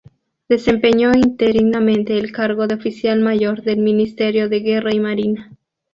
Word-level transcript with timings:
Desempeñó 0.49 1.11
interinamente 1.13 2.17
el 2.17 2.31
cargo 2.31 2.65
de 2.65 2.73
oficial 2.73 3.19
mayor 3.21 3.61
del 3.61 3.77
Ministerio 3.81 4.49
de 4.49 4.61
Guerra 4.61 4.91
y 4.95 4.99
Marina. 4.99 5.51